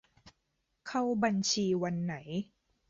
[0.87, 2.15] เข้าบัญชีวันไหน